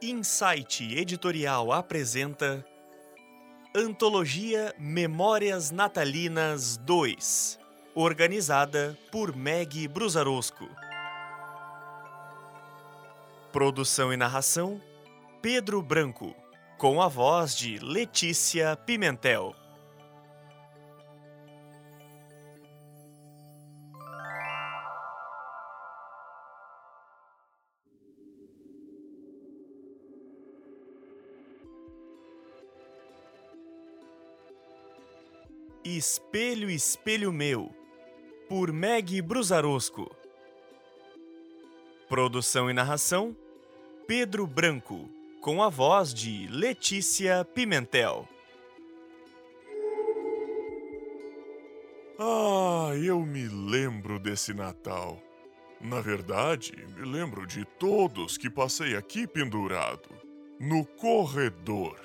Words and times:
Insight 0.00 0.96
Editorial 0.96 1.72
apresenta 1.72 2.64
Antologia 3.74 4.72
Memórias 4.78 5.72
Natalinas 5.72 6.76
2, 6.76 7.58
organizada 7.96 8.96
por 9.10 9.34
Meg 9.34 9.88
Brusarosco. 9.88 10.68
Produção 13.50 14.12
e 14.12 14.16
narração: 14.16 14.80
Pedro 15.42 15.82
Branco, 15.82 16.32
com 16.78 17.02
a 17.02 17.08
voz 17.08 17.56
de 17.56 17.80
Letícia 17.80 18.76
Pimentel. 18.76 19.52
Espelho, 35.96 36.68
Espelho 36.68 37.32
Meu, 37.32 37.74
por 38.46 38.72
Meg 38.72 39.22
Brusarosco. 39.22 40.14
Produção 42.08 42.68
e 42.68 42.74
narração: 42.74 43.34
Pedro 44.06 44.46
Branco, 44.46 45.08
com 45.40 45.62
a 45.62 45.70
voz 45.70 46.12
de 46.12 46.46
Letícia 46.48 47.42
Pimentel. 47.42 48.28
Ah, 52.18 52.90
eu 53.02 53.20
me 53.20 53.48
lembro 53.48 54.18
desse 54.18 54.52
Natal. 54.52 55.22
Na 55.80 56.00
verdade, 56.00 56.74
me 56.96 57.06
lembro 57.06 57.46
de 57.46 57.64
todos 57.64 58.36
que 58.36 58.50
passei 58.50 58.96
aqui 58.96 59.26
pendurado, 59.26 60.10
no 60.60 60.84
corredor. 60.84 61.98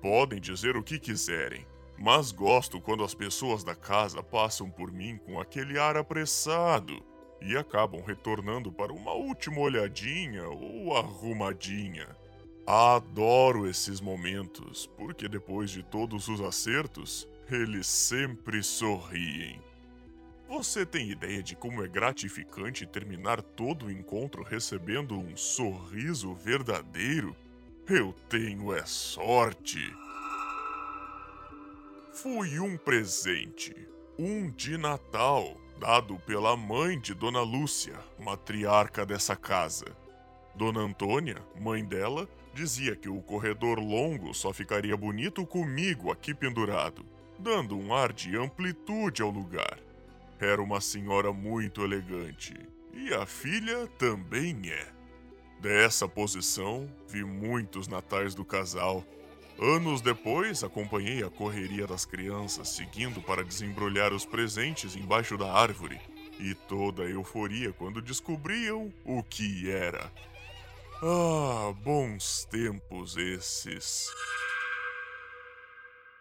Podem 0.00 0.40
dizer 0.40 0.76
o 0.76 0.82
que 0.82 0.98
quiserem, 0.98 1.66
mas 1.98 2.30
gosto 2.30 2.80
quando 2.80 3.02
as 3.02 3.14
pessoas 3.14 3.64
da 3.64 3.74
casa 3.74 4.22
passam 4.22 4.70
por 4.70 4.92
mim 4.92 5.18
com 5.18 5.40
aquele 5.40 5.78
ar 5.78 5.96
apressado 5.96 7.02
e 7.40 7.56
acabam 7.56 8.00
retornando 8.02 8.72
para 8.72 8.92
uma 8.92 9.12
última 9.12 9.60
olhadinha 9.60 10.48
ou 10.48 10.96
arrumadinha. 10.96 12.08
Adoro 12.66 13.66
esses 13.66 14.00
momentos, 14.00 14.86
porque 14.96 15.28
depois 15.28 15.70
de 15.70 15.82
todos 15.82 16.28
os 16.28 16.40
acertos, 16.40 17.26
eles 17.50 17.86
sempre 17.86 18.62
sorriem. 18.62 19.60
Você 20.48 20.84
tem 20.86 21.10
ideia 21.10 21.42
de 21.42 21.56
como 21.56 21.84
é 21.84 21.88
gratificante 21.88 22.86
terminar 22.86 23.42
todo 23.42 23.86
o 23.86 23.90
encontro 23.90 24.42
recebendo 24.42 25.18
um 25.18 25.36
sorriso 25.36 26.34
verdadeiro? 26.34 27.36
Eu 27.86 28.14
tenho 28.28 28.74
é 28.74 28.84
sorte. 28.84 29.94
Fui 32.22 32.58
um 32.58 32.76
presente, 32.76 33.72
um 34.18 34.50
de 34.50 34.76
Natal, 34.76 35.56
dado 35.78 36.18
pela 36.26 36.56
mãe 36.56 36.98
de 36.98 37.14
Dona 37.14 37.42
Lúcia, 37.42 37.94
matriarca 38.18 39.06
dessa 39.06 39.36
casa. 39.36 39.96
Dona 40.52 40.80
Antônia, 40.80 41.36
mãe 41.60 41.84
dela, 41.84 42.28
dizia 42.52 42.96
que 42.96 43.08
o 43.08 43.22
corredor 43.22 43.78
longo 43.78 44.34
só 44.34 44.52
ficaria 44.52 44.96
bonito 44.96 45.46
comigo 45.46 46.10
aqui 46.10 46.34
pendurado, 46.34 47.06
dando 47.38 47.78
um 47.78 47.94
ar 47.94 48.12
de 48.12 48.36
amplitude 48.36 49.22
ao 49.22 49.30
lugar. 49.30 49.78
Era 50.40 50.60
uma 50.60 50.80
senhora 50.80 51.32
muito 51.32 51.84
elegante, 51.84 52.52
e 52.92 53.14
a 53.14 53.26
filha 53.26 53.86
também 53.96 54.60
é. 54.68 54.88
Dessa 55.60 56.08
posição, 56.08 56.92
vi 57.06 57.22
muitos 57.22 57.86
natais 57.86 58.34
do 58.34 58.44
casal 58.44 59.04
Anos 59.60 60.00
depois, 60.00 60.62
acompanhei 60.62 61.24
a 61.24 61.30
correria 61.30 61.84
das 61.84 62.04
crianças 62.04 62.68
seguindo 62.68 63.20
para 63.20 63.42
desembrulhar 63.42 64.12
os 64.12 64.24
presentes 64.24 64.94
embaixo 64.94 65.36
da 65.36 65.52
árvore 65.52 66.00
e 66.38 66.54
toda 66.54 67.02
a 67.02 67.10
euforia 67.10 67.72
quando 67.72 68.00
descobriam 68.00 68.92
o 69.04 69.20
que 69.22 69.68
era. 69.68 70.12
Ah, 71.02 71.72
bons 71.82 72.44
tempos 72.44 73.16
esses. 73.16 74.08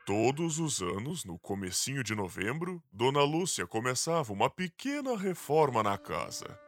Todos 0.03 0.57
os 0.57 0.81
anos, 0.81 1.23
no 1.23 1.37
comecinho 1.37 2.03
de 2.03 2.15
novembro, 2.15 2.81
Dona 2.91 3.23
Lúcia 3.23 3.67
começava 3.67 4.33
uma 4.33 4.49
pequena 4.49 5.15
reforma 5.15 5.83
na 5.83 5.97
casa. 5.97 6.66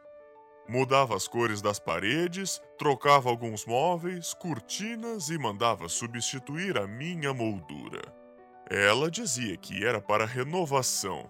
Mudava 0.70 1.16
as 1.16 1.26
cores 1.26 1.60
das 1.60 1.80
paredes, 1.80 2.62
trocava 2.78 3.28
alguns 3.28 3.66
móveis, 3.66 4.32
cortinas 4.32 5.28
e 5.28 5.36
mandava 5.36 5.88
substituir 5.88 6.78
a 6.78 6.86
minha 6.86 7.34
moldura. 7.34 8.00
Ela 8.70 9.10
dizia 9.10 9.56
que 9.56 9.84
era 9.84 10.00
para 10.00 10.24
renovação. 10.24 11.28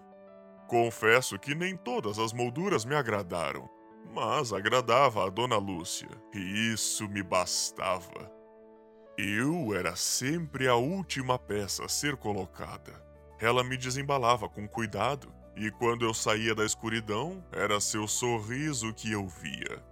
Confesso 0.67 1.39
que 1.39 1.55
nem 1.55 1.75
todas 1.75 2.19
as 2.19 2.31
molduras 2.33 2.85
me 2.85 2.93
agradaram, 2.93 3.67
mas 4.13 4.53
agradava 4.53 5.25
a 5.25 5.29
Dona 5.31 5.57
Lúcia, 5.57 6.09
e 6.35 6.71
isso 6.71 7.09
me 7.09 7.23
bastava. 7.23 8.31
Eu 9.17 9.73
era 9.73 9.95
sempre 9.95 10.67
a 10.67 10.75
última 10.75 11.39
peça 11.39 11.83
a 11.83 11.89
ser 11.89 12.15
colocada. 12.15 13.03
Ela 13.39 13.63
me 13.63 13.75
desembalava 13.75 14.47
com 14.47 14.67
cuidado 14.67 15.40
e 15.55 15.69
quando 15.69 16.05
eu 16.05 16.13
saía 16.13 16.55
da 16.55 16.65
escuridão, 16.65 17.43
era 17.51 17.79
seu 17.81 18.07
sorriso 18.07 18.93
que 18.93 19.11
eu 19.11 19.27
via. 19.27 19.83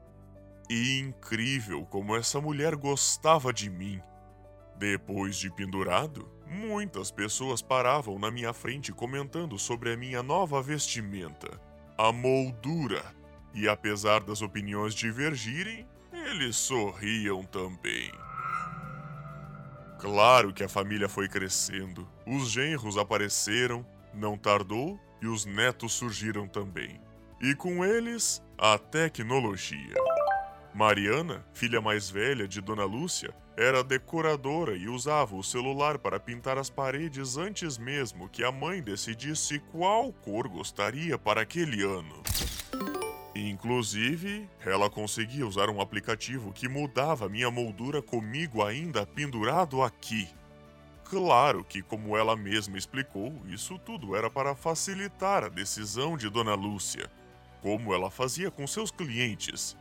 E 0.70 1.00
incrível 1.00 1.86
como 1.86 2.16
essa 2.16 2.40
mulher 2.40 2.76
gostava 2.76 3.52
de 3.52 3.70
mim. 3.70 4.02
Depois 4.78 5.36
de 5.36 5.52
pendurado, 5.52 6.32
muitas 6.48 7.12
pessoas 7.12 7.62
paravam 7.62 8.18
na 8.18 8.32
minha 8.32 8.54
frente 8.54 8.94
comentando 8.94 9.58
sobre 9.60 9.92
a 9.92 9.98
minha 9.98 10.24
nova 10.24 10.62
vestimenta, 10.62 11.60
a 11.98 12.12
moldura. 12.12 13.04
E 13.54 13.68
apesar 13.68 14.22
das 14.22 14.42
opiniões 14.42 14.94
divergirem, 14.94 15.88
eles 16.14 16.56
sorriam 16.56 17.44
também. 17.44 18.12
Claro 20.00 20.54
que 20.54 20.64
a 20.64 20.70
família 20.70 21.10
foi 21.10 21.28
crescendo, 21.28 22.08
os 22.26 22.50
genros 22.50 22.98
apareceram, 22.98 23.86
não 24.14 24.38
tardou 24.38 24.98
e 25.22 25.28
os 25.28 25.46
netos 25.46 25.94
surgiram 25.94 26.48
também. 26.48 27.00
E 27.42 27.56
com 27.56 27.86
eles, 27.86 28.44
a 28.58 28.78
tecnologia. 28.78 29.96
Mariana, 30.74 31.46
filha 31.54 31.82
mais 31.82 32.10
velha 32.10 32.48
de 32.48 32.62
Dona 32.62 32.86
Lúcia, 32.86 33.34
era 33.58 33.84
decoradora 33.84 34.78
e 34.78 34.88
usava 34.88 35.36
o 35.36 35.44
celular 35.44 35.98
para 35.98 36.20
pintar 36.20 36.58
as 36.58 36.70
paredes 36.70 37.36
antes 37.36 37.78
mesmo 37.78 38.30
que 38.30 38.44
a 38.44 38.52
mãe 38.52 38.82
decidisse 38.82 39.60
qual 39.72 40.14
cor 40.14 40.48
gostaria 40.48 41.18
para 41.18 41.42
aquele 41.42 41.84
ano. 41.84 42.24
Inclusive, 43.36 44.50
ela 44.66 44.90
conseguia 44.90 45.46
usar 45.46 45.70
um 45.70 45.82
aplicativo 45.82 46.54
que 46.54 46.70
mudava 46.70 47.28
minha 47.28 47.52
moldura 47.52 48.02
comigo 48.02 48.64
ainda 48.64 49.06
pendurado 49.06 49.82
aqui. 49.82 50.28
Claro 51.10 51.64
que, 51.64 51.82
como 51.82 52.16
ela 52.16 52.36
mesma 52.36 52.78
explicou, 52.78 53.34
isso 53.48 53.80
tudo 53.80 54.16
era 54.16 54.30
para 54.30 54.54
facilitar 54.54 55.44
a 55.44 55.50
decisão 55.50 56.16
de 56.16 56.30
Dona 56.30 56.54
Lúcia, 56.54 57.10
como 57.64 57.96
ela 57.96 58.12
fazia 58.12 58.52
com 58.52 58.68
seus 58.68 58.92
clientes. 58.92 59.76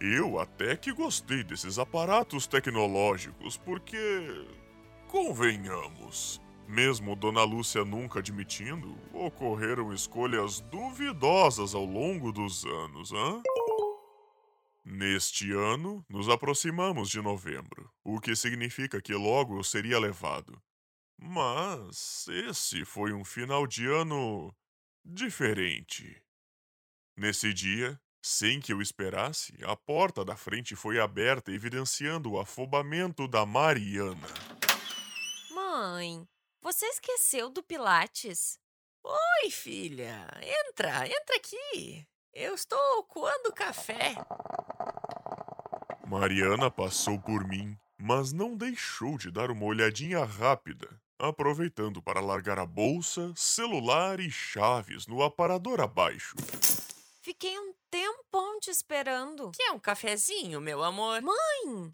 Eu 0.00 0.40
até 0.40 0.76
que 0.76 0.92
gostei 0.92 1.44
desses 1.44 1.78
aparatos 1.78 2.48
tecnológicos, 2.48 3.56
porque. 3.56 4.46
Convenhamos. 5.06 6.42
Mesmo 6.66 7.14
Dona 7.14 7.44
Lúcia 7.44 7.84
nunca 7.84 8.18
admitindo, 8.18 8.96
ocorreram 9.12 9.92
escolhas 9.92 10.58
duvidosas 10.60 11.72
ao 11.72 11.84
longo 11.84 12.32
dos 12.32 12.64
anos, 12.64 13.12
hã? 13.12 13.40
Neste 14.84 15.50
ano, 15.50 16.04
nos 16.10 16.28
aproximamos 16.28 17.08
de 17.08 17.20
novembro, 17.22 17.90
o 18.04 18.20
que 18.20 18.36
significa 18.36 19.00
que 19.00 19.14
logo 19.14 19.58
eu 19.58 19.64
seria 19.64 19.98
levado. 19.98 20.62
Mas 21.18 22.28
esse 22.28 22.84
foi 22.84 23.14
um 23.14 23.24
final 23.24 23.66
de 23.66 23.86
ano 23.86 24.54
diferente. 25.02 26.22
Nesse 27.16 27.54
dia, 27.54 27.98
sem 28.22 28.60
que 28.60 28.72
eu 28.74 28.82
esperasse, 28.82 29.54
a 29.64 29.74
porta 29.74 30.22
da 30.22 30.36
frente 30.36 30.76
foi 30.76 31.00
aberta, 31.00 31.50
evidenciando 31.50 32.32
o 32.32 32.40
afobamento 32.40 33.26
da 33.26 33.46
Mariana. 33.46 34.28
Mãe, 35.50 36.28
você 36.60 36.84
esqueceu 36.86 37.48
do 37.48 37.62
Pilates? 37.62 38.58
Oi, 39.02 39.50
filha. 39.50 40.26
Entra, 40.68 41.06
entra 41.06 41.36
aqui. 41.36 42.06
Eu 42.32 42.54
estou 42.54 43.04
coando 43.04 43.52
café. 43.52 44.14
Mariana 46.06 46.70
passou 46.70 47.18
por 47.18 47.46
mim, 47.46 47.78
mas 47.98 48.32
não 48.32 48.56
deixou 48.56 49.16
de 49.16 49.30
dar 49.30 49.50
uma 49.50 49.64
olhadinha 49.64 50.22
rápida, 50.22 51.00
aproveitando 51.18 52.02
para 52.02 52.20
largar 52.20 52.58
a 52.58 52.66
bolsa, 52.66 53.32
celular 53.34 54.20
e 54.20 54.30
chaves 54.30 55.06
no 55.06 55.22
aparador 55.22 55.80
abaixo. 55.80 56.36
Fiquei 57.22 57.58
um 57.58 57.72
tempão 57.90 58.60
te 58.60 58.70
esperando. 58.70 59.50
Quer 59.56 59.72
um 59.72 59.78
cafezinho, 59.78 60.60
meu 60.60 60.84
amor? 60.84 61.22
Mãe! 61.22 61.90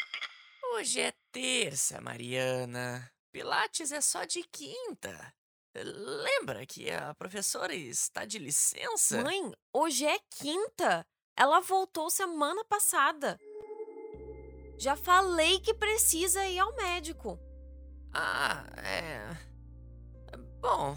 Hoje 0.74 1.00
é 1.00 1.12
terça, 1.30 2.00
Mariana. 2.00 3.08
Pilates 3.30 3.92
é 3.92 4.00
só 4.00 4.24
de 4.24 4.42
quinta. 4.42 5.32
Lembra 5.74 6.66
que 6.66 6.90
a 6.90 7.14
professora 7.14 7.72
está 7.72 8.24
de 8.24 8.38
licença? 8.40 9.22
Mãe, 9.22 9.52
hoje 9.72 10.04
é 10.04 10.18
quinta. 10.30 11.06
Ela 11.36 11.60
voltou 11.60 12.10
semana 12.10 12.64
passada. 12.64 13.38
Já 14.81 14.97
falei 14.97 15.61
que 15.61 15.75
precisa 15.75 16.43
ir 16.47 16.59
ao 16.59 16.75
médico. 16.75 17.38
Ah, 18.15 18.65
é. 18.79 19.37
Bom, 20.59 20.97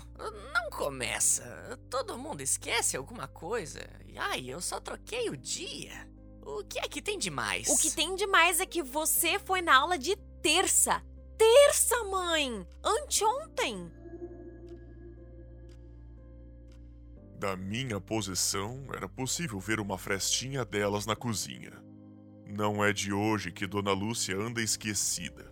não 0.54 0.70
começa. 0.70 1.78
Todo 1.90 2.18
mundo 2.18 2.40
esquece 2.40 2.96
alguma 2.96 3.28
coisa. 3.28 3.82
E 4.08 4.18
ai, 4.18 4.50
eu 4.50 4.62
só 4.62 4.80
troquei 4.80 5.30
o 5.30 5.36
dia. 5.36 6.10
O 6.42 6.64
que 6.64 6.80
é 6.80 6.88
que 6.88 7.02
tem 7.02 7.20
demais? 7.20 7.68
O 7.68 7.78
que 7.78 7.92
tem 7.92 8.16
demais 8.16 8.62
é 8.62 8.66
que 8.66 8.82
você 8.82 9.38
foi 9.38 9.62
na 9.62 9.76
aula 9.76 9.98
de 9.98 10.16
terça. 10.42 11.04
Terça, 11.38 12.06
mãe! 12.06 12.66
Anteontem! 12.82 13.92
Da 17.38 17.58
minha 17.58 18.00
posição, 18.00 18.88
era 18.94 19.10
possível 19.10 19.60
ver 19.60 19.82
uma 19.82 19.98
frestinha 19.98 20.64
delas 20.64 21.06
na 21.06 21.18
cozinha. 21.18 21.84
Não 22.56 22.86
é 22.86 22.94
de 22.94 23.12
hoje 23.12 23.52
que 23.52 23.66
Dona 23.66 23.94
Lúcia 23.94 24.38
anda 24.38 24.62
esquecida. 24.62 25.52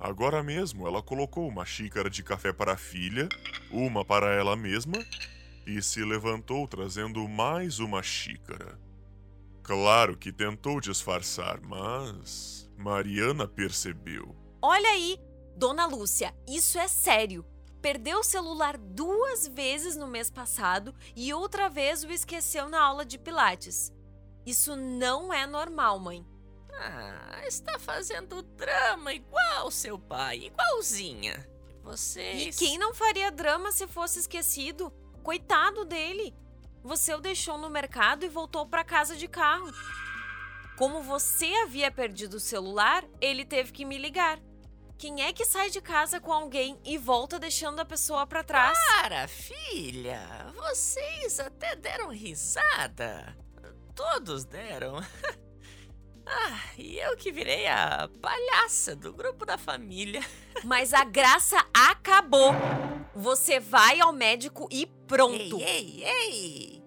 Agora 0.00 0.42
mesmo 0.42 0.84
ela 0.84 1.00
colocou 1.00 1.46
uma 1.46 1.64
xícara 1.64 2.10
de 2.10 2.24
café 2.24 2.52
para 2.52 2.72
a 2.72 2.76
filha, 2.76 3.28
uma 3.70 4.04
para 4.04 4.34
ela 4.34 4.56
mesma, 4.56 4.98
e 5.64 5.80
se 5.80 6.02
levantou 6.02 6.66
trazendo 6.66 7.28
mais 7.28 7.78
uma 7.78 8.02
xícara. 8.02 8.76
Claro 9.62 10.16
que 10.16 10.32
tentou 10.32 10.80
disfarçar, 10.80 11.60
mas 11.60 12.68
Mariana 12.76 13.46
percebeu. 13.46 14.34
Olha 14.60 14.88
aí, 14.88 15.20
Dona 15.56 15.86
Lúcia, 15.86 16.34
isso 16.48 16.80
é 16.80 16.88
sério. 16.88 17.46
Perdeu 17.80 18.18
o 18.18 18.24
celular 18.24 18.76
duas 18.76 19.46
vezes 19.46 19.94
no 19.94 20.08
mês 20.08 20.32
passado 20.32 20.92
e 21.14 21.32
outra 21.32 21.68
vez 21.68 22.02
o 22.02 22.10
esqueceu 22.10 22.68
na 22.68 22.82
aula 22.82 23.06
de 23.06 23.18
Pilates. 23.18 23.92
Isso 24.44 24.74
não 24.74 25.32
é 25.32 25.46
normal, 25.46 26.00
mãe. 26.00 26.26
Ah, 26.78 27.42
está 27.46 27.78
fazendo 27.78 28.42
drama 28.42 29.12
igual 29.12 29.70
seu 29.70 29.98
pai, 29.98 30.46
igualzinha. 30.46 31.48
Vocês. 31.82 32.56
E 32.56 32.58
quem 32.58 32.78
não 32.78 32.94
faria 32.94 33.30
drama 33.30 33.72
se 33.72 33.86
fosse 33.86 34.20
esquecido? 34.20 34.92
Coitado 35.22 35.84
dele. 35.84 36.34
Você 36.82 37.14
o 37.14 37.20
deixou 37.20 37.58
no 37.58 37.68
mercado 37.68 38.24
e 38.24 38.28
voltou 38.28 38.66
para 38.66 38.84
casa 38.84 39.16
de 39.16 39.28
carro. 39.28 39.70
Como 40.76 41.02
você 41.02 41.52
havia 41.62 41.90
perdido 41.90 42.34
o 42.34 42.40
celular, 42.40 43.04
ele 43.20 43.44
teve 43.44 43.72
que 43.72 43.84
me 43.84 43.98
ligar. 43.98 44.40
Quem 44.96 45.22
é 45.22 45.32
que 45.32 45.46
sai 45.46 45.70
de 45.70 45.80
casa 45.80 46.20
com 46.20 46.32
alguém 46.32 46.78
e 46.84 46.98
volta 46.98 47.38
deixando 47.38 47.80
a 47.80 47.84
pessoa 47.84 48.26
para 48.26 48.44
trás? 48.44 48.78
Para, 49.00 49.26
filha! 49.28 50.52
Vocês 50.54 51.40
até 51.40 51.74
deram 51.74 52.10
risada. 52.10 53.36
Todos 53.94 54.44
deram. 54.44 54.96
ah, 56.32 56.60
e 56.78 56.96
eu 56.98 57.16
que 57.16 57.32
virei 57.32 57.66
a 57.66 58.08
palhaça 58.20 58.94
do 58.94 59.12
grupo 59.12 59.44
da 59.44 59.58
família. 59.58 60.20
Mas 60.64 60.94
a 60.94 61.04
graça 61.04 61.56
acabou. 61.74 62.52
Você 63.14 63.58
vai 63.58 64.00
ao 64.00 64.12
médico 64.12 64.68
e 64.70 64.86
pronto. 65.06 65.60
Ei, 65.60 66.04
ei, 66.04 66.04
ei! 66.04 66.82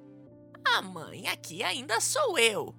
A 0.66 0.82
mãe 0.82 1.28
aqui 1.28 1.62
ainda 1.62 2.00
sou 2.00 2.40
eu. 2.40 2.74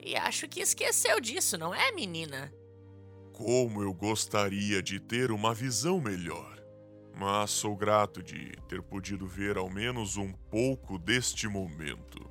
E 0.00 0.14
acho 0.16 0.46
que 0.48 0.60
esqueceu 0.60 1.20
disso, 1.20 1.58
não 1.58 1.74
é, 1.74 1.90
menina? 1.90 2.52
Como 3.32 3.82
eu 3.82 3.92
gostaria 3.92 4.80
de 4.80 5.00
ter 5.00 5.32
uma 5.32 5.52
visão 5.52 6.00
melhor. 6.00 6.54
Mas 7.16 7.50
sou 7.50 7.76
grato 7.76 8.22
de 8.22 8.52
ter 8.68 8.82
podido 8.82 9.26
ver 9.26 9.56
ao 9.56 9.68
menos 9.68 10.16
um 10.16 10.32
pouco 10.32 10.98
deste 10.98 11.48
momento. 11.48 12.30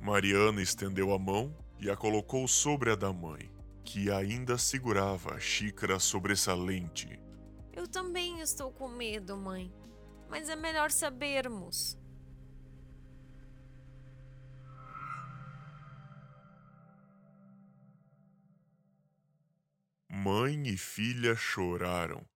Mariana 0.00 0.62
estendeu 0.62 1.12
a 1.12 1.18
mão 1.18 1.54
e 1.80 1.90
a 1.90 1.96
colocou 1.96 2.46
sobre 2.48 2.90
a 2.90 2.96
da 2.96 3.12
mãe, 3.12 3.50
que 3.84 4.10
ainda 4.10 4.58
segurava 4.58 5.34
a 5.34 5.40
xícara 5.40 5.98
sobressalente. 5.98 7.20
Eu 7.72 7.86
também 7.86 8.40
estou 8.40 8.72
com 8.72 8.88
medo, 8.88 9.36
mãe. 9.36 9.72
Mas 10.28 10.48
é 10.48 10.56
melhor 10.56 10.90
sabermos. 10.90 11.96
Mãe 20.10 20.66
e 20.66 20.76
filha 20.76 21.34
choraram, 21.36 22.26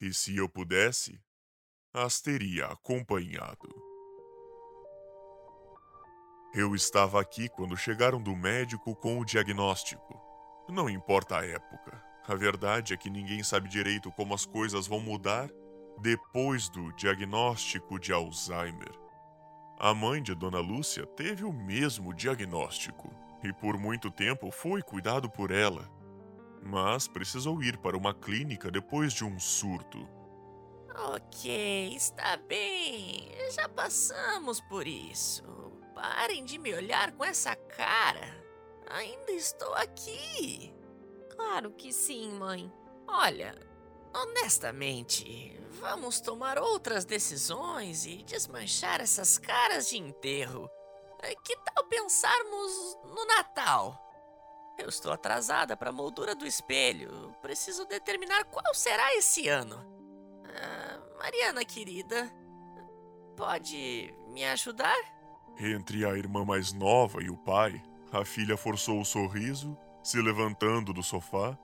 e 0.00 0.12
se 0.12 0.36
eu 0.36 0.48
pudesse, 0.48 1.20
as 1.92 2.20
teria 2.20 2.66
acompanhado. 2.66 3.87
Eu 6.58 6.74
estava 6.74 7.20
aqui 7.20 7.48
quando 7.48 7.76
chegaram 7.76 8.20
do 8.20 8.34
médico 8.34 8.92
com 8.96 9.20
o 9.20 9.24
diagnóstico. 9.24 10.20
Não 10.68 10.90
importa 10.90 11.38
a 11.38 11.46
época, 11.46 12.02
a 12.26 12.34
verdade 12.34 12.92
é 12.92 12.96
que 12.96 13.08
ninguém 13.08 13.44
sabe 13.44 13.68
direito 13.68 14.10
como 14.10 14.34
as 14.34 14.44
coisas 14.44 14.88
vão 14.88 14.98
mudar 14.98 15.48
depois 16.00 16.68
do 16.68 16.92
diagnóstico 16.94 17.96
de 17.96 18.12
Alzheimer. 18.12 18.90
A 19.78 19.94
mãe 19.94 20.20
de 20.20 20.34
Dona 20.34 20.58
Lúcia 20.58 21.06
teve 21.06 21.44
o 21.44 21.52
mesmo 21.52 22.12
diagnóstico 22.12 23.08
e 23.44 23.52
por 23.52 23.78
muito 23.78 24.10
tempo 24.10 24.50
foi 24.50 24.82
cuidado 24.82 25.30
por 25.30 25.52
ela 25.52 25.88
mas 26.60 27.06
precisou 27.06 27.62
ir 27.62 27.78
para 27.78 27.96
uma 27.96 28.12
clínica 28.12 28.68
depois 28.68 29.12
de 29.12 29.24
um 29.24 29.38
surto. 29.38 30.08
Ok, 31.14 31.94
está 31.94 32.36
bem. 32.36 33.30
Já 33.54 33.68
passamos 33.68 34.60
por 34.60 34.84
isso. 34.86 35.67
Parem 36.00 36.44
de 36.44 36.58
me 36.58 36.72
olhar 36.72 37.10
com 37.10 37.24
essa 37.24 37.56
cara. 37.56 38.40
Ainda 38.88 39.32
estou 39.32 39.74
aqui. 39.74 40.72
Claro 41.34 41.72
que 41.72 41.92
sim, 41.92 42.30
mãe. 42.30 42.72
Olha, 43.08 43.52
honestamente, 44.14 45.60
vamos 45.72 46.20
tomar 46.20 46.56
outras 46.56 47.04
decisões 47.04 48.06
e 48.06 48.22
desmanchar 48.22 49.00
essas 49.00 49.38
caras 49.38 49.88
de 49.88 49.98
enterro. 49.98 50.70
Que 51.44 51.56
tal 51.56 51.84
pensarmos 51.86 52.96
no 53.04 53.24
Natal? 53.26 53.98
Eu 54.78 54.88
estou 54.88 55.10
atrasada 55.10 55.76
para 55.76 55.90
a 55.90 55.92
moldura 55.92 56.32
do 56.32 56.46
espelho. 56.46 57.34
Preciso 57.42 57.84
determinar 57.86 58.44
qual 58.44 58.72
será 58.72 59.16
esse 59.16 59.48
ano. 59.48 59.84
Ah, 60.46 61.00
Mariana, 61.18 61.64
querida, 61.64 62.32
pode 63.36 64.14
me 64.28 64.44
ajudar? 64.44 65.17
Entre 65.58 66.04
a 66.04 66.16
irmã 66.16 66.44
mais 66.44 66.72
nova 66.72 67.22
e 67.22 67.28
o 67.28 67.36
pai, 67.36 67.82
a 68.12 68.24
filha 68.24 68.56
forçou 68.56 69.00
o 69.00 69.04
sorriso, 69.04 69.76
se 70.02 70.20
levantando 70.22 70.92
do 70.92 71.02
sofá, 71.02 71.58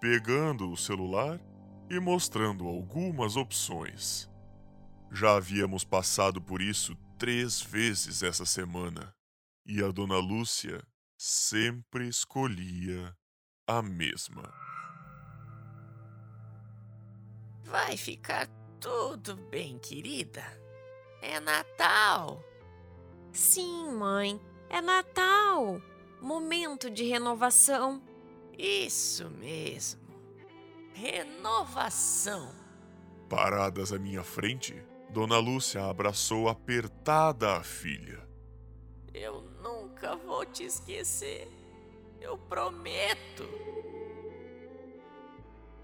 pegando 0.00 0.70
o 0.70 0.76
celular 0.76 1.40
e 1.88 1.98
mostrando 1.98 2.68
algumas 2.68 3.36
opções. 3.36 4.28
Já 5.10 5.36
havíamos 5.36 5.82
passado 5.82 6.42
por 6.42 6.60
isso 6.60 6.94
três 7.16 7.60
vezes 7.60 8.22
essa 8.22 8.44
semana, 8.44 9.14
e 9.66 9.82
a 9.82 9.90
dona 9.90 10.18
Lúcia 10.18 10.82
sempre 11.16 12.06
escolhia 12.06 13.16
a 13.66 13.82
mesma. 13.82 14.52
Vai 17.64 17.96
ficar 17.96 18.46
tudo 18.80 19.36
bem, 19.50 19.78
querida. 19.78 20.44
É 21.20 21.40
Natal. 21.40 22.47
Sim, 23.32 23.92
mãe, 23.92 24.40
é 24.68 24.80
Natal. 24.80 25.80
Momento 26.20 26.90
de 26.90 27.04
renovação. 27.04 28.02
Isso 28.58 29.30
mesmo. 29.30 30.00
Renovação. 30.92 32.52
Paradas 33.28 33.92
à 33.92 33.98
minha 33.98 34.24
frente, 34.24 34.74
Dona 35.10 35.38
Lúcia 35.38 35.84
abraçou 35.84 36.48
apertada 36.48 37.56
a 37.56 37.62
filha. 37.62 38.26
Eu 39.14 39.42
nunca 39.62 40.16
vou 40.16 40.44
te 40.44 40.64
esquecer. 40.64 41.48
Eu 42.20 42.36
prometo. 42.36 43.48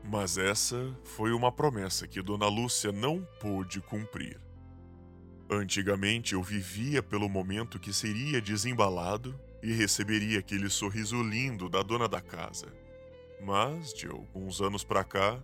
Mas 0.03 0.37
essa 0.37 0.95
foi 1.05 1.33
uma 1.33 1.51
promessa 1.51 2.07
que 2.07 2.21
Dona 2.21 2.49
Lúcia 2.49 2.93
não 2.93 3.27
pôde 3.41 3.81
cumprir. 3.81 4.39
Antigamente 5.51 6.35
eu 6.35 6.43
vivia 6.43 7.03
pelo 7.03 7.29
momento 7.29 7.79
que 7.79 7.93
seria 7.93 8.41
desembalado 8.41 9.39
e 9.63 9.73
receberia 9.73 10.39
aquele 10.39 10.71
sorriso 10.71 11.23
lindo 11.23 11.69
da 11.69 11.83
dona 11.83 12.09
da 12.09 12.21
casa. 12.21 12.73
Mas 13.41 13.93
de 13.93 14.07
alguns 14.07 14.61
anos 14.61 14.85
para 14.85 15.05
cá, 15.05 15.43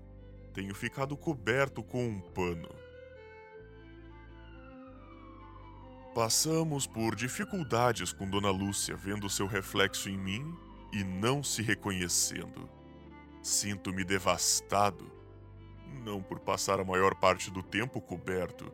tenho 0.54 0.74
ficado 0.74 1.16
coberto 1.16 1.82
com 1.82 2.06
um 2.06 2.20
pano. 2.20 2.68
Passamos 6.14 6.86
por 6.86 7.14
dificuldades 7.14 8.12
com 8.12 8.28
Dona 8.28 8.50
Lúcia 8.50 8.96
vendo 8.96 9.30
seu 9.30 9.46
reflexo 9.46 10.08
em 10.08 10.18
mim 10.18 10.54
e 10.92 11.04
não 11.04 11.42
se 11.42 11.62
reconhecendo. 11.62 12.68
sinto-me 13.42 14.04
devastado. 14.04 15.10
Não 16.04 16.22
por 16.22 16.40
passar 16.40 16.80
a 16.80 16.84
maior 16.84 17.14
parte 17.14 17.50
do 17.50 17.62
tempo 17.62 18.00
coberto, 18.00 18.72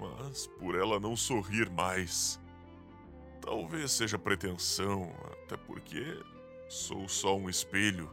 mas 0.00 0.46
por 0.46 0.74
ela 0.74 0.98
não 0.98 1.14
sorrir 1.14 1.68
mais. 1.70 2.40
Talvez 3.42 3.92
seja 3.92 4.18
pretensão, 4.18 5.12
até 5.44 5.56
porque 5.56 6.18
sou 6.68 7.08
só 7.08 7.36
um 7.36 7.48
espelho. 7.48 8.10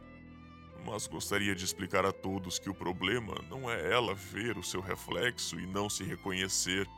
Mas 0.84 1.06
gostaria 1.06 1.54
de 1.54 1.64
explicar 1.64 2.04
a 2.04 2.12
todos 2.12 2.58
que 2.58 2.70
o 2.70 2.74
problema 2.74 3.34
não 3.48 3.70
é 3.70 3.92
ela 3.92 4.14
ver 4.14 4.56
o 4.56 4.62
seu 4.62 4.80
reflexo 4.80 5.58
e 5.58 5.66
não 5.66 5.88
se 5.88 6.04
reconhecer, 6.04 6.88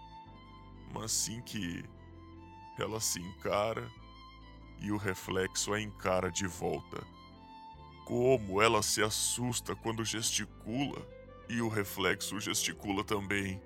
mas 0.93 1.13
sim 1.13 1.41
que 1.41 1.85
ela 2.79 3.01
se 3.01 3.21
encara 3.21 3.91
e 4.81 4.91
o 4.91 4.97
reflexo 4.97 5.73
a 5.73 5.81
encara 5.81 6.31
de 6.31 6.47
volta. 6.47 7.03
Como 8.05 8.61
ela 8.61 8.83
se 8.83 9.03
assusta 9.03 9.75
quando 9.75 10.05
gesticula 10.05 11.07
e 11.49 11.61
o 11.61 11.69
reflexo 11.69 12.41
gesticula 12.41 13.05
também 13.05 13.61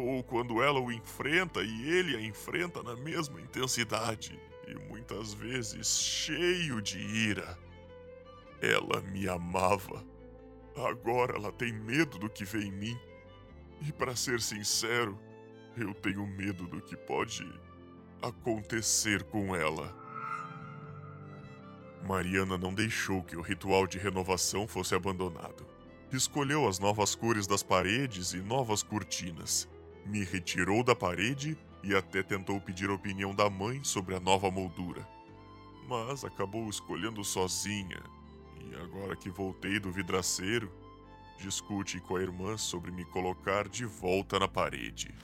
ou 0.00 0.22
quando 0.22 0.62
ela 0.62 0.80
o 0.80 0.92
enfrenta 0.92 1.62
e 1.62 1.90
ele 1.90 2.16
a 2.16 2.20
enfrenta 2.20 2.82
na 2.82 2.94
mesma 2.96 3.40
intensidade 3.40 4.38
e 4.66 4.74
muitas 4.74 5.32
vezes 5.34 5.98
cheio 5.98 6.80
de 6.80 6.98
ira. 6.98 7.58
Ela 8.60 9.00
me 9.00 9.28
amava. 9.28 10.04
Agora 10.76 11.36
ela 11.36 11.50
tem 11.50 11.72
medo 11.72 12.18
do 12.18 12.28
que 12.28 12.44
vê 12.44 12.64
em 12.64 12.72
mim. 12.72 12.98
E 13.80 13.92
para 13.92 14.14
ser 14.14 14.40
sincero, 14.40 15.18
eu 15.76 15.94
tenho 15.94 16.26
medo 16.26 16.66
do 16.66 16.80
que 16.80 16.96
pode 16.96 17.48
acontecer 18.20 19.22
com 19.24 19.54
ela. 19.54 19.96
Mariana 22.06 22.56
não 22.56 22.74
deixou 22.74 23.22
que 23.22 23.36
o 23.36 23.40
ritual 23.40 23.86
de 23.86 23.98
renovação 23.98 24.66
fosse 24.66 24.94
abandonado. 24.94 25.66
Escolheu 26.12 26.66
as 26.66 26.78
novas 26.78 27.14
cores 27.14 27.46
das 27.46 27.62
paredes 27.62 28.32
e 28.32 28.38
novas 28.38 28.82
cortinas 28.82 29.68
me 30.06 30.24
retirou 30.24 30.82
da 30.82 30.94
parede 30.94 31.56
e 31.82 31.94
até 31.94 32.22
tentou 32.22 32.60
pedir 32.60 32.90
a 32.90 32.94
opinião 32.94 33.34
da 33.34 33.48
mãe 33.48 33.82
sobre 33.84 34.14
a 34.14 34.20
nova 34.20 34.50
moldura. 34.50 35.06
Mas 35.88 36.24
acabou 36.24 36.68
escolhendo 36.68 37.24
sozinha, 37.24 38.02
e 38.60 38.74
agora 38.76 39.16
que 39.16 39.30
voltei 39.30 39.78
do 39.78 39.90
vidraceiro, 39.90 40.70
discute 41.38 42.00
com 42.00 42.16
a 42.16 42.22
irmã 42.22 42.56
sobre 42.56 42.90
me 42.90 43.04
colocar 43.04 43.68
de 43.68 43.84
volta 43.84 44.38
na 44.38 44.48
parede. 44.48 45.14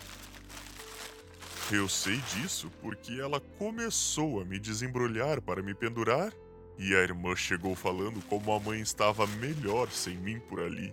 Eu 1.72 1.88
sei 1.88 2.16
disso 2.32 2.70
porque 2.80 3.20
ela 3.20 3.40
começou 3.40 4.40
a 4.40 4.44
me 4.44 4.58
desembrulhar 4.58 5.40
para 5.40 5.62
me 5.62 5.74
pendurar 5.74 6.32
e 6.78 6.94
a 6.94 6.98
irmã 6.98 7.34
chegou 7.34 7.74
falando 7.74 8.22
como 8.26 8.52
a 8.52 8.60
mãe 8.60 8.80
estava 8.80 9.26
melhor 9.26 9.90
sem 9.90 10.16
mim 10.16 10.38
por 10.40 10.60
ali 10.60 10.92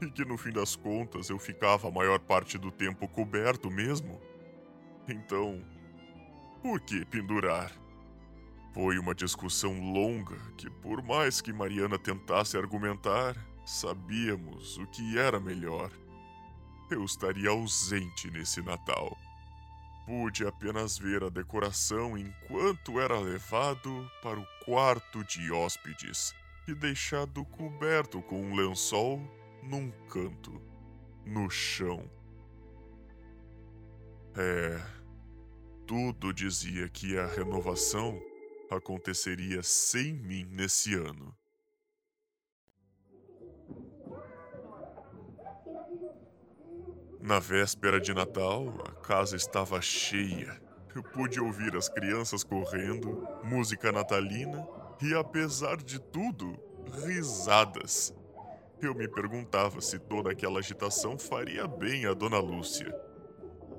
e 0.00 0.10
que 0.10 0.24
no 0.24 0.36
fim 0.36 0.50
das 0.50 0.76
contas 0.76 1.30
eu 1.30 1.38
ficava 1.38 1.88
a 1.88 1.90
maior 1.90 2.18
parte 2.18 2.58
do 2.58 2.70
tempo 2.70 3.08
coberto 3.08 3.70
mesmo. 3.70 4.20
Então, 5.08 5.62
por 6.62 6.80
que 6.80 7.04
pendurar? 7.04 7.72
Foi 8.74 8.98
uma 8.98 9.14
discussão 9.14 9.92
longa 9.92 10.36
que, 10.56 10.68
por 10.68 11.02
mais 11.02 11.40
que 11.40 11.52
Mariana 11.52 11.98
tentasse 11.98 12.58
argumentar, 12.58 13.34
sabíamos 13.64 14.76
o 14.76 14.86
que 14.88 15.18
era 15.18 15.40
melhor. 15.40 15.90
Eu 16.90 17.04
estaria 17.04 17.48
ausente 17.48 18.30
nesse 18.30 18.60
Natal. 18.60 19.16
Pude 20.04 20.46
apenas 20.46 20.98
ver 20.98 21.24
a 21.24 21.28
decoração 21.28 22.16
enquanto 22.18 23.00
era 23.00 23.18
levado 23.18 24.08
para 24.22 24.38
o 24.38 24.46
quarto 24.64 25.24
de 25.24 25.50
hóspedes 25.50 26.34
e 26.68 26.74
deixado 26.74 27.44
coberto 27.46 28.20
com 28.22 28.40
um 28.40 28.54
lençol 28.54 29.20
num 29.66 29.90
canto, 30.08 30.60
no 31.24 31.50
chão. 31.50 32.08
É. 34.36 34.96
Tudo 35.86 36.32
dizia 36.32 36.88
que 36.88 37.16
a 37.16 37.26
renovação 37.26 38.20
aconteceria 38.70 39.62
sem 39.62 40.12
mim 40.12 40.44
nesse 40.44 40.94
ano. 40.94 41.34
Na 47.20 47.38
véspera 47.38 48.00
de 48.00 48.12
Natal, 48.12 48.68
a 48.86 48.92
casa 48.92 49.36
estava 49.36 49.80
cheia. 49.80 50.60
Eu 50.94 51.02
pude 51.02 51.40
ouvir 51.40 51.76
as 51.76 51.88
crianças 51.88 52.42
correndo, 52.42 53.26
música 53.44 53.90
natalina 53.92 54.66
e, 55.02 55.14
apesar 55.14 55.76
de 55.76 56.00
tudo, 56.00 56.58
risadas. 57.04 58.14
Eu 58.80 58.94
me 58.94 59.08
perguntava 59.08 59.80
se 59.80 59.98
toda 59.98 60.30
aquela 60.30 60.58
agitação 60.58 61.18
faria 61.18 61.66
bem 61.66 62.04
a 62.06 62.12
Dona 62.12 62.38
Lúcia. 62.38 62.94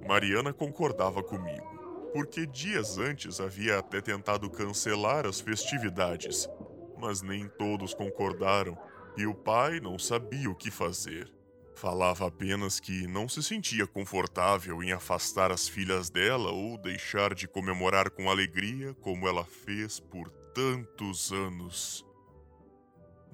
Mariana 0.07 0.51
concordava 0.51 1.21
comigo, 1.21 2.09
porque 2.13 2.47
dias 2.47 2.97
antes 2.97 3.39
havia 3.39 3.77
até 3.77 4.01
tentado 4.01 4.49
cancelar 4.49 5.27
as 5.27 5.39
festividades, 5.39 6.49
mas 6.97 7.21
nem 7.21 7.47
todos 7.47 7.93
concordaram 7.93 8.77
e 9.15 9.27
o 9.27 9.35
pai 9.35 9.79
não 9.79 9.99
sabia 9.99 10.49
o 10.49 10.55
que 10.55 10.71
fazer. 10.71 11.31
Falava 11.75 12.25
apenas 12.25 12.79
que 12.79 13.05
não 13.05 13.29
se 13.29 13.43
sentia 13.43 13.85
confortável 13.85 14.81
em 14.81 14.93
afastar 14.93 15.51
as 15.51 15.67
filhas 15.67 16.09
dela 16.09 16.51
ou 16.51 16.75
deixar 16.75 17.35
de 17.35 17.47
comemorar 17.47 18.09
com 18.09 18.31
alegria 18.31 18.95
como 18.95 19.27
ela 19.27 19.45
fez 19.45 19.99
por 19.99 20.27
tantos 20.55 21.31
anos. 21.31 22.03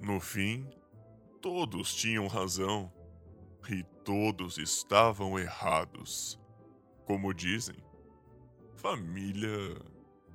No 0.01 0.19
fim, 0.19 0.67
Todos 1.43 1.93
tinham 1.93 2.25
razão 2.27 2.89
e 3.69 3.83
todos 4.05 4.57
estavam 4.57 5.37
errados. 5.37 6.39
Como 7.03 7.33
dizem, 7.33 7.75
família 8.77 9.75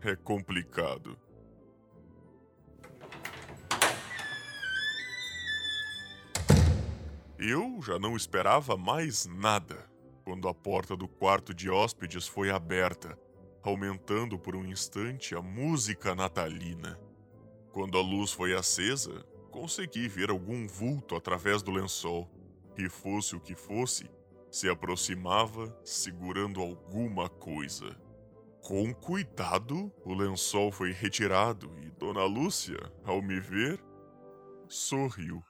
é 0.02 0.14
complicado. 0.14 1.18
Eu 7.38 7.80
já 7.80 7.98
não 7.98 8.14
esperava 8.14 8.76
mais 8.76 9.24
nada 9.24 9.90
quando 10.26 10.46
a 10.46 10.52
porta 10.52 10.94
do 10.94 11.08
quarto 11.08 11.54
de 11.54 11.70
hóspedes 11.70 12.28
foi 12.28 12.50
aberta, 12.50 13.18
aumentando 13.62 14.38
por 14.38 14.54
um 14.54 14.66
instante 14.66 15.34
a 15.34 15.40
música 15.40 16.14
natalina. 16.14 17.00
Quando 17.72 17.96
a 17.96 18.02
luz 18.02 18.30
foi 18.30 18.54
acesa, 18.54 19.24
consegui 19.58 20.06
ver 20.06 20.30
algum 20.30 20.68
vulto 20.68 21.16
através 21.16 21.62
do 21.62 21.72
lençol. 21.72 22.30
E 22.76 22.88
fosse 22.88 23.34
o 23.34 23.40
que 23.40 23.56
fosse, 23.56 24.08
se 24.48 24.68
aproximava 24.68 25.76
segurando 25.84 26.60
alguma 26.60 27.28
coisa. 27.28 28.00
Com 28.62 28.94
cuidado, 28.94 29.92
o 30.04 30.14
lençol 30.14 30.70
foi 30.70 30.92
retirado 30.92 31.74
e 31.82 31.90
Dona 31.90 32.24
Lúcia, 32.24 32.78
ao 33.04 33.20
me 33.20 33.40
ver, 33.40 33.82
sorriu. 34.68 35.42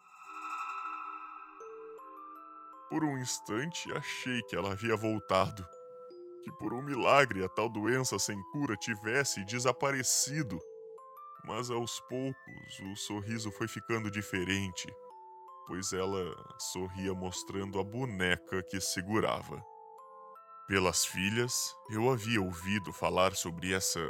Por 2.88 3.04
um 3.04 3.18
instante 3.18 3.92
achei 3.92 4.40
que 4.44 4.56
ela 4.56 4.72
havia 4.72 4.96
voltado, 4.96 5.66
que 6.42 6.52
por 6.52 6.72
um 6.72 6.80
milagre 6.82 7.44
a 7.44 7.48
tal 7.48 7.68
doença 7.68 8.18
sem 8.18 8.40
cura 8.52 8.74
tivesse 8.74 9.44
desaparecido 9.44 10.58
mas 11.44 11.70
aos 11.70 12.00
poucos 12.00 12.80
o 12.80 12.96
sorriso 12.96 13.50
foi 13.50 13.68
ficando 13.68 14.10
diferente, 14.10 14.86
pois 15.66 15.92
ela 15.92 16.34
sorria 16.58 17.14
mostrando 17.14 17.78
a 17.78 17.84
boneca 17.84 18.62
que 18.62 18.80
segurava. 18.80 19.62
Pelas 20.66 21.04
filhas, 21.04 21.74
eu 21.90 22.10
havia 22.10 22.42
ouvido 22.42 22.92
falar 22.92 23.34
sobre 23.34 23.72
essa 23.72 24.00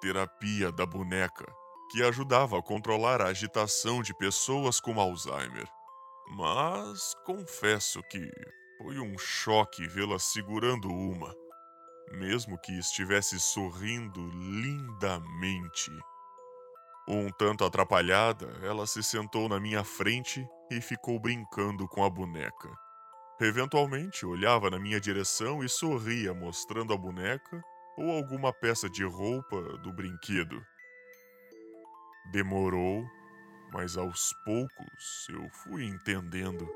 terapia 0.00 0.72
da 0.72 0.86
boneca, 0.86 1.44
que 1.90 2.02
ajudava 2.02 2.58
a 2.58 2.62
controlar 2.62 3.20
a 3.20 3.26
agitação 3.28 4.02
de 4.02 4.14
pessoas 4.14 4.80
com 4.80 4.98
Alzheimer. 5.00 5.68
Mas 6.30 7.14
confesso 7.24 8.02
que 8.04 8.30
foi 8.78 8.98
um 8.98 9.18
choque 9.18 9.86
vê-la 9.86 10.18
segurando 10.18 10.88
uma, 10.88 11.34
mesmo 12.12 12.58
que 12.58 12.72
estivesse 12.78 13.38
sorrindo 13.40 14.20
lindamente. 14.30 15.90
Um 17.10 17.30
tanto 17.30 17.64
atrapalhada, 17.64 18.46
ela 18.62 18.86
se 18.86 19.02
sentou 19.02 19.48
na 19.48 19.58
minha 19.58 19.82
frente 19.82 20.46
e 20.70 20.78
ficou 20.78 21.18
brincando 21.18 21.88
com 21.88 22.04
a 22.04 22.10
boneca. 22.10 22.68
Eventualmente, 23.40 24.26
olhava 24.26 24.68
na 24.68 24.78
minha 24.78 25.00
direção 25.00 25.64
e 25.64 25.70
sorria, 25.70 26.34
mostrando 26.34 26.92
a 26.92 26.98
boneca 26.98 27.64
ou 27.96 28.10
alguma 28.10 28.52
peça 28.52 28.90
de 28.90 29.04
roupa 29.04 29.78
do 29.78 29.90
brinquedo. 29.90 30.62
Demorou, 32.30 33.02
mas 33.72 33.96
aos 33.96 34.34
poucos 34.44 35.26
eu 35.30 35.48
fui 35.64 35.86
entendendo. 35.86 36.68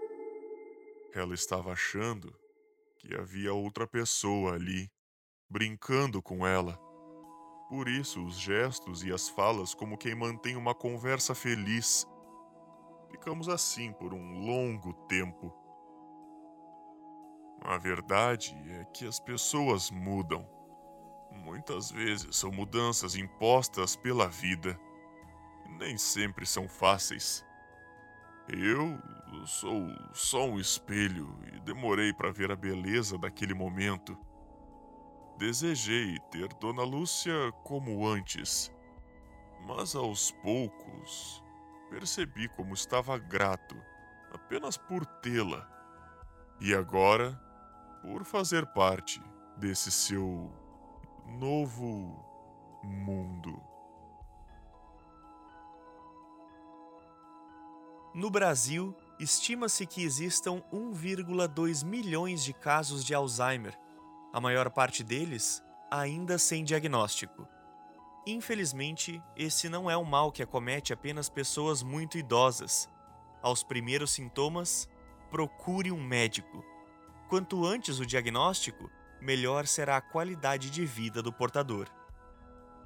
Ela 1.12 1.34
estava 1.34 1.72
achando 1.72 2.34
que 2.98 3.14
havia 3.14 3.52
outra 3.52 3.86
pessoa 3.86 4.54
ali, 4.54 4.90
brincando 5.50 6.22
com 6.22 6.46
ela. 6.46 6.78
Por 7.72 7.88
isso, 7.88 8.22
os 8.22 8.38
gestos 8.38 9.02
e 9.02 9.10
as 9.10 9.30
falas 9.30 9.72
como 9.72 9.96
quem 9.96 10.14
mantém 10.14 10.56
uma 10.56 10.74
conversa 10.74 11.34
feliz. 11.34 12.06
Ficamos 13.10 13.48
assim 13.48 13.94
por 13.94 14.12
um 14.12 14.44
longo 14.44 14.92
tempo. 15.08 15.50
A 17.62 17.78
verdade 17.78 18.54
é 18.72 18.84
que 18.92 19.06
as 19.06 19.18
pessoas 19.18 19.90
mudam. 19.90 20.46
Muitas 21.30 21.90
vezes 21.90 22.36
são 22.36 22.50
mudanças 22.52 23.16
impostas 23.16 23.96
pela 23.96 24.28
vida. 24.28 24.78
Nem 25.78 25.96
sempre 25.96 26.44
são 26.44 26.68
fáceis. 26.68 27.42
Eu 28.50 29.00
sou 29.46 29.88
só 30.12 30.44
um 30.44 30.60
espelho 30.60 31.38
e 31.50 31.58
demorei 31.60 32.12
para 32.12 32.30
ver 32.30 32.52
a 32.52 32.56
beleza 32.56 33.16
daquele 33.16 33.54
momento. 33.54 34.14
Desejei 35.42 36.20
ter 36.30 36.54
Dona 36.54 36.84
Lúcia 36.84 37.50
como 37.64 38.06
antes, 38.06 38.70
mas 39.66 39.96
aos 39.96 40.30
poucos 40.30 41.42
percebi 41.90 42.48
como 42.50 42.74
estava 42.74 43.18
grato 43.18 43.74
apenas 44.32 44.76
por 44.76 45.04
tê-la 45.04 45.68
e 46.60 46.72
agora 46.72 47.36
por 48.02 48.24
fazer 48.24 48.64
parte 48.66 49.20
desse 49.56 49.90
seu 49.90 50.48
novo 51.26 52.24
mundo. 52.84 53.60
No 58.14 58.30
Brasil, 58.30 58.94
estima-se 59.18 59.88
que 59.88 60.04
existam 60.04 60.62
1,2 60.72 61.84
milhões 61.84 62.44
de 62.44 62.52
casos 62.52 63.04
de 63.04 63.12
Alzheimer, 63.12 63.76
a 64.32 64.40
maior 64.40 64.70
parte 64.70 65.04
deles 65.04 65.62
ainda 65.90 66.38
sem 66.38 66.64
diagnóstico. 66.64 67.46
Infelizmente, 68.26 69.22
esse 69.36 69.68
não 69.68 69.90
é 69.90 69.96
um 69.96 70.04
mal 70.04 70.32
que 70.32 70.42
acomete 70.42 70.92
apenas 70.92 71.28
pessoas 71.28 71.82
muito 71.82 72.16
idosas. 72.16 72.88
Aos 73.42 73.62
primeiros 73.62 74.12
sintomas, 74.12 74.88
procure 75.30 75.90
um 75.92 76.02
médico. 76.02 76.64
Quanto 77.28 77.66
antes 77.66 77.98
o 77.98 78.06
diagnóstico, 78.06 78.90
melhor 79.20 79.66
será 79.66 79.96
a 79.96 80.00
qualidade 80.00 80.70
de 80.70 80.86
vida 80.86 81.22
do 81.22 81.32
portador. 81.32 81.88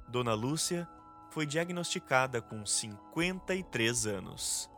Dona 0.07 0.33
Lúcia 0.33 0.87
foi 1.29 1.45
diagnosticada 1.45 2.41
com 2.41 2.65
53 2.65 4.07
anos. 4.07 4.69